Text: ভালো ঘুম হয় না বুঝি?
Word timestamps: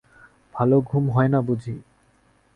ভালো 0.55 0.75
ঘুম 0.81 1.03
হয় 1.09 1.29
না 1.29 1.39
বুঝি? 1.41 1.75